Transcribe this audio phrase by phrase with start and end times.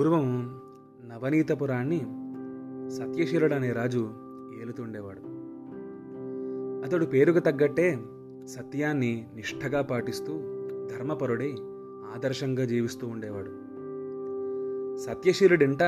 [0.00, 0.60] పూర్వం
[1.08, 1.98] నవనీతపురాన్ని
[2.90, 4.10] సత్యశీలుడు అనే రాజు
[4.62, 5.20] ఏలుతుండేవాడు.
[6.86, 7.98] అతడు పేరుకు తగ్గట్టే
[8.44, 10.32] సత్యాన్ని నిష్ఠగా పాటిస్తూ
[10.86, 11.52] ధర్మపరుడై
[12.14, 13.50] ఆదర్శంగా జీవిస్తూ ఉండేవాడు.
[14.98, 15.82] సత్యశీలుడింట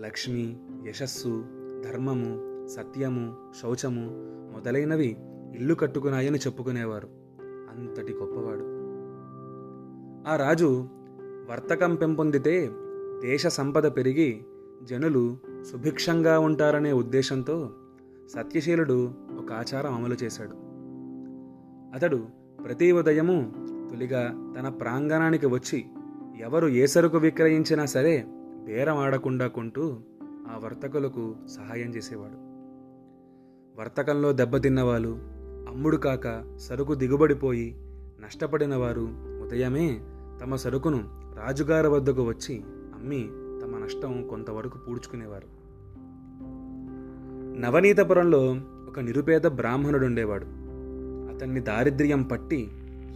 [0.00, 0.56] లక్ష్మి
[0.86, 1.44] యశస్సు
[1.84, 4.10] ధర్మము సత్యము శౌచము
[4.54, 5.16] మొదలైనవి
[5.54, 7.08] ఇల్లు కట్టుకున్నాయని చెప్పుకునేవారు.
[7.42, 8.64] అంతటి గొప్పవాడు.
[10.32, 10.88] ఆ రాజు
[11.50, 12.70] వర్తకం పెంపొందితే
[13.22, 14.40] దేశ సంపద పెరిగి
[14.82, 15.36] జనులు
[15.72, 17.70] సుభిక్షంగా ఉంటారనే ఉద్దేశంతో
[18.28, 20.52] సత్యశీలుడు ఒక ఆచారం అమలు చేశాడు.
[21.94, 22.26] అతడు
[22.64, 23.52] ప్రతి ఉదయము
[23.90, 25.84] తొలిగా తన ప్రాంగణానికి వచ్చి
[26.40, 28.24] ఎవరు ఏ సరుకు విక్రయించినా సరే
[28.64, 32.48] బేరం ఆడకుండా కొంటూ ఆ వర్తకులకు సహాయం చేసేవాడు.
[33.80, 35.18] వర్తకంలో దెబ్బతిన్న వాళ్ళు
[35.70, 37.76] అమ్ముడు కాక సరుకు దిగుబడిపోయి
[38.20, 39.08] నష్టపడిన వారు
[39.42, 40.00] ఉదయమే
[40.42, 42.64] తమ సరుకును రాజుగారి వద్దకు వచ్చి
[42.98, 43.28] అమ్మి
[43.62, 45.58] తమ నష్టం కొంతవరకు పూడ్చుకునేవారు.
[47.60, 48.56] నవనీతపురంలో
[48.88, 50.44] ఒక నిరుపేద బ్రాహ్మణుడుండేవాడు.
[51.34, 52.68] అతన్ని దారిద్ర్యం పట్టి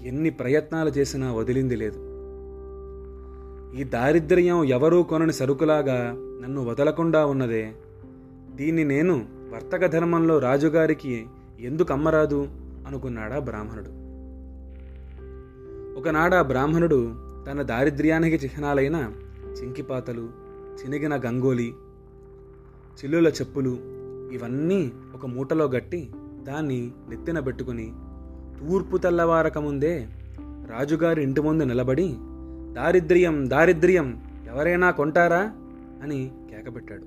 [0.05, 1.99] ఎన్ని ప్రయత్నాలు చేసినా వదిలింది లేదు.
[3.81, 7.73] ఈ దారిద్ర్యం ఎవరూ కొనని సరుకులాగా నన్ను వదలకుండా ఉన్నదే.
[8.55, 11.27] దీన్ని నేను వర్తక ధర్మంలో రాజుగారికి
[11.61, 12.49] ఎందుకు అమ్మరాదు?
[12.87, 14.03] అనుకున్నాడా బ్రాహ్మణుడు.
[15.99, 17.15] ఒకనాడు ఆ బ్రాహ్మణుడు
[17.51, 19.13] తన దారిద్ర్యానికి చిహ్నాలైన
[19.61, 20.31] చింకిపాతలు
[20.75, 21.75] చినిగిన గంగోలి
[22.99, 23.79] చిల్లుల చెప్పులు
[24.33, 26.11] ఇవన్నీ ఒక మూటలో గట్టి
[26.43, 27.93] దాన్ని నెత్తిన పెట్టుకుని
[28.61, 30.09] తూర్పు తెల్లవారకముందే
[30.71, 32.15] రాజుగారి ఇంటి ముందు నిలబడి
[32.73, 35.43] దారిద్ర్యం దారిద్ర్యం ఎవరైనా కొంటారా?
[36.03, 37.07] అని కేకపెట్టాడు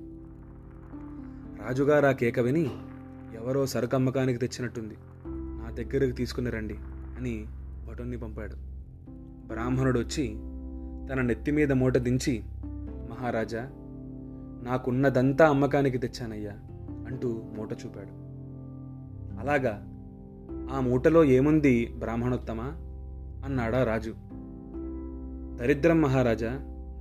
[1.63, 2.71] రాజుగారు ఆ కేక విని
[3.35, 4.95] ఎవరో సరుకమ్మకానికి తెచ్చినట్టుంది
[5.27, 6.75] నా దగ్గరకు తీసుకుని రండి
[7.17, 7.45] అని
[7.89, 8.55] భటుణ్ణి పంపాడు.
[9.53, 10.25] బ్రాహ్మణుడు వచ్చి
[11.09, 12.44] తన నెత్తి మీద మూట దించి
[13.09, 13.69] మహారాజా
[14.63, 16.52] నాకున్నదంతా అమ్మకానికి తెచ్చానయ్యా
[17.07, 18.25] అంటూ మూట చూపాడు.
[19.40, 19.88] అలాగా
[20.72, 22.63] ఆ మూటలో ఏముంది బ్రాహ్మణోత్తమా?
[23.46, 24.16] అన్నాడా రాజు.
[25.56, 26.50] దరిద్రం మహారాజా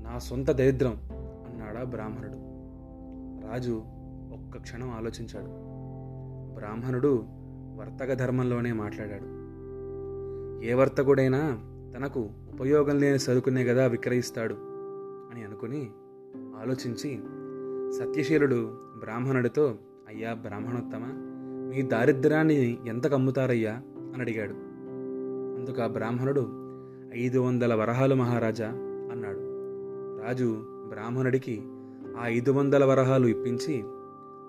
[0.04, 2.54] నా సొంత దరిద్రం అన్నాడా బ్రాహ్మణుడు.
[3.52, 3.82] రాజు
[4.32, 5.46] ఒక్క క్షణం ఆలోచించాడు.
[6.54, 7.24] బ్రాహ్మణుడు
[7.76, 9.44] వర్తక ధర్మంలోనే మాట్లాడాడు.
[10.64, 11.58] ఏ వర్తకుడైనా
[11.94, 14.54] తనకు ఉపయోగం లేని సరుకునే కదా విక్రయిస్తాడు
[15.32, 15.90] అని అనుకుని
[16.36, 17.20] ఆలోచించి
[17.92, 19.74] సత్యశీలుడు బ్రాహ్మణుడితో
[20.08, 21.12] అయ్యా బ్రాహ్మణోత్తమ
[21.74, 23.72] మీ దారిద్ర్యాన్ని ఎంత కమ్ముతారయ్యా?
[23.98, 24.54] అని అడిగాడు.
[25.60, 26.40] అందుకు ఆ బ్రాహ్మణుడు
[27.18, 28.68] ఐదు వందల వరహాలు మహారాజా
[29.12, 29.38] అన్నాడు.
[30.26, 31.62] రాజు బ్రాహ్మణుడికి
[32.16, 33.82] ఆ ఐదు వందల వరహాలు ఇప్పించి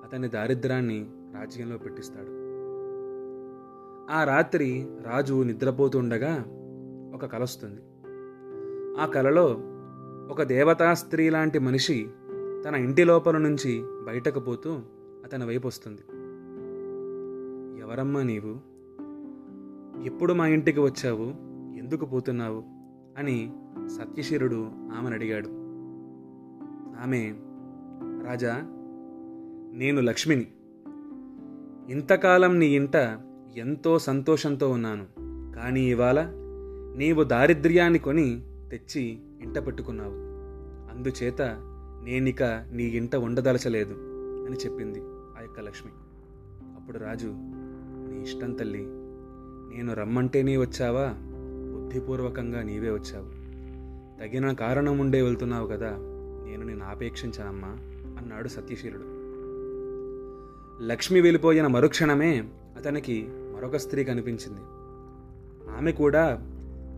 [0.05, 1.05] అతని దారిద్ర్యాన్ని
[1.39, 2.45] రాజ్యంలో పెట్టిస్తాడు.
[4.11, 6.45] ఆ రాత్రి రాజు నిద్రపోతుండగా
[7.13, 7.81] ఒక కల వస్తుంది.
[9.01, 9.57] ఆ కలలో
[10.31, 12.07] ఒక దేవతా స్త్రీ లాంటి మనిషి
[12.65, 14.79] తన ఇంటి లోపల నుంచి బయటకు పోతూ
[15.25, 16.01] అతని వైపు వస్తుంది.
[17.79, 18.75] ఎవరమ్మా నీవు?
[20.03, 21.45] ఎప్పుడు మా ఇంటికి వచ్చావు?
[21.77, 22.63] ఎందుకు పోతున్నావు?
[23.17, 23.53] అని
[23.87, 25.47] సత్యశీరుడు ఆమెను అడిగాడు.
[27.03, 27.35] ఆమె
[28.29, 28.61] రాజా
[29.73, 30.47] నేను లక్ష్మిని.
[31.89, 32.95] ఇంతకాలం నీ ఇంట
[33.57, 35.05] ఎంతో సంతోషంతో ఉన్నాను.
[35.55, 36.44] కానీ ఇవాళ
[36.95, 38.41] నీవు దారిద్ర్యాన్ని కొని
[38.71, 40.13] తెచ్చి ఇంట పెట్టుకున్నావు.
[40.95, 41.41] అందుచేత
[42.03, 43.93] నేనిక నీ ఇంట ఉండదలచలేదు
[44.47, 44.99] అని చెప్పింది
[45.37, 45.91] ఆ యొక్క లక్ష్మి.
[46.75, 48.85] అప్పుడు రాజు నీ ఇష్టం తల్లి
[49.75, 51.13] నేను రమ్మంటే నీ వచ్చావా?
[51.77, 53.45] బుద్ధిపూర్వకంగా నీవే వచ్చావు.
[54.21, 55.89] తగిన కారణం ఉండే వెళ్తున్నావు కదా
[56.45, 57.67] నేను నేను ఆపేక్షించానమ్మా
[58.21, 59.03] అన్నాడు సత్యశీలుడు.
[60.83, 64.61] లక్ష్మి వెళ్ళిపోయిన మరుక్షణమే అతనికి మరొక స్త్రీ కనిపించింది.
[65.77, 66.51] ఆమె కూడా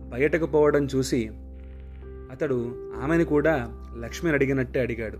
[0.08, 1.30] బయటకు పోవడం చూసి
[2.30, 5.18] అతడు ఆమెను కూడా లక్ష్మిని అడిగినట్టే అడిగాడు.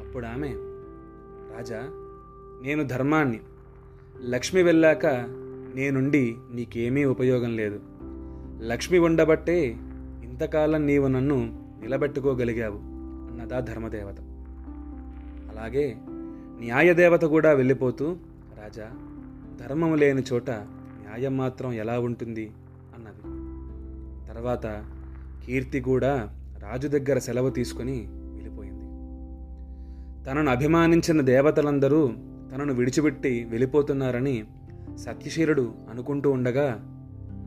[0.00, 0.48] అప్పుడు ఆమె
[1.56, 1.80] రాజా
[2.62, 3.40] నేను ధర్మాన్ని.
[4.28, 5.06] లక్ష్మి వెళ్ళాక
[5.74, 7.80] నేనుండి నీకేమీ ఉపయోగం లేదు.
[8.62, 9.70] లక్ష్మి ఉండబట్టే
[10.24, 14.16] ఇంతకాలం నీవు నన్ను నిలబెట్టుకోగలిగావు అన్నదా ధర్మదేవత.
[15.50, 15.96] అలాగే
[16.60, 18.16] న్యాయదేవత కూడా వెళ్ళిపోతూ
[18.62, 18.90] రాజా
[19.60, 22.50] ధర్మం లేని చోట న్యాయం మాత్రం ఎలా ఉంటుంది?
[24.36, 24.84] తర్వాత
[25.46, 26.28] కీర్తి కూడా
[26.58, 28.84] రాజు దగ్గర సెలవు తీసుకుని వెళ్ళిపోయింది.
[30.24, 32.08] తనను అభిమానించిన దేవతలందరూ
[32.54, 34.44] తనను విడిచిపెట్టి వెళ్ళిపోతున్నారని
[34.96, 36.76] సత్యశీలుడు అనుకుంటూ ఉండగా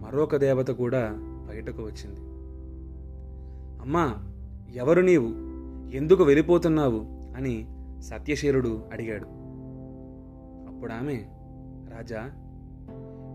[0.01, 2.19] మరొక దేవత కూడా బయటకు వచ్చింది.
[3.81, 4.15] అమ్మా
[4.75, 5.27] ఎవరు నీవు?
[5.95, 6.99] ఎందుకు వెళ్ళిపోతున్నావు?
[7.37, 7.67] అని
[8.01, 9.25] సత్యశీలుడు అడిగాడు.
[10.67, 11.25] అప్పుడు ఆమె
[11.97, 12.31] రాజా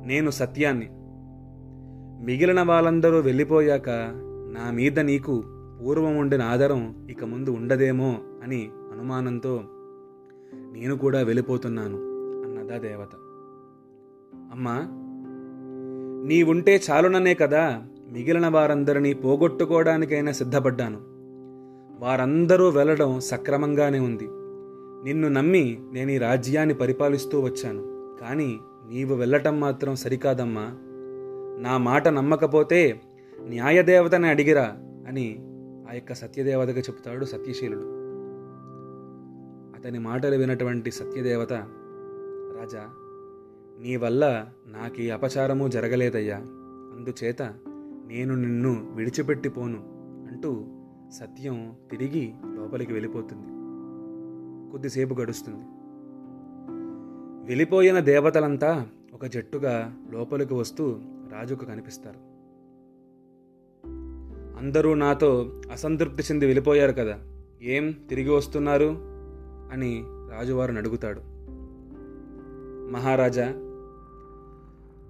[0.07, 0.89] నేను సత్యాన్ని
[2.23, 3.91] మిగిలిన వాళ్ళందరూ వెళ్ళిపోయాక
[4.53, 5.45] నా మీద నీకు
[5.83, 9.61] పూర్వం ఉండిన ఆధారం ఇక ముందు ఉండదేమో అని అనుమానంతో
[10.55, 11.97] నేను కూడా వెళ్ళిపోతున్నాను
[12.43, 13.15] అన్నదా దేవత.
[14.53, 14.81] అమ్మా
[16.29, 17.83] నీవుంటే చాలుననే కదా
[18.13, 20.99] మిగిలిన వారందరినీ పోగొట్టుకోవడానికైనా సిద్ధపడ్డాను.
[22.01, 24.29] వారందరూ వెళ్ళడం సక్రమంగానే ఉంది.
[25.05, 28.17] నిన్ను నమ్మి నేను ఈ రాజ్యాన్ని పరిపాలిస్తూ వచ్చాను.
[28.21, 28.59] కానీ
[28.89, 30.73] నీవు వెళ్ళటం మాత్రం సరికాదమ్మా.
[31.59, 33.01] నా మాట నమ్మకపోతే
[33.41, 34.77] న్యాయదేవతని అడిగిరా
[35.09, 35.37] అని
[35.91, 37.85] ఆ యొక్క సత్యదేవతగా చెప్తాడు సత్యశీలుడు.
[39.79, 41.53] అతని మాటలు వినటువంటి సత్యదేవత
[42.61, 42.87] రాజా
[43.81, 46.37] నీ వల్ల నాకు ఈ అపచారము జరగలేదయ్యా.
[46.97, 47.43] అందుచేత
[48.07, 49.79] నేను నిన్ను విడిచిపెట్టిపోను
[50.31, 50.65] అంటూ
[51.13, 53.47] సత్యం తిరిగి లోపలికి వెళ్ళిపోతుంది.
[54.71, 55.65] కొద్దిసేపు గడుస్తుంది.
[57.49, 60.97] వెళ్ళిపోయిన దేవతలంతా ఒక జట్టుగా లోపలికి వస్తూ
[61.33, 62.35] రాజుకు కనిపిస్తారు.
[64.59, 67.19] అందరూ నాతో అసంతృప్తి చెంది వెళ్ళిపోయారు కదా
[67.63, 68.97] ఏం తిరిగి వస్తున్నారు?
[69.73, 71.21] అని రాజువారిని అడుగుతాడు.
[72.93, 73.53] మహారాజా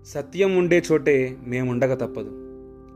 [0.05, 2.31] సత్యం ఉండే చోటే మేముండక తప్పదు.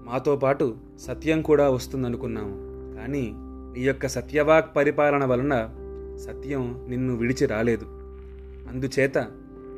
[0.05, 2.56] మాతో పాటు సత్యం కూడా వస్తుందనుకున్నాము.
[2.97, 5.75] కానీ నీ యొక్క సత్యవాక్ పరిపాలన వలన
[6.17, 7.85] సత్యం నిన్ను విడిచి రాలేదు.
[8.69, 9.19] అందుచేత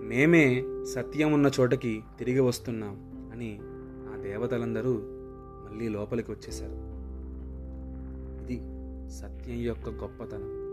[0.03, 3.10] మేమే సత్యం ఉన్న చోటకి తిరిగి వస్తున్నాం.
[3.41, 3.59] అని
[4.13, 5.01] ఆ దేవతలందరూ
[5.69, 6.73] మళ్ళీ లోపలికి వచ్చేశారు.
[8.43, 8.57] ఇది
[9.11, 10.70] సత్యం యొక్క గొప్పతనం.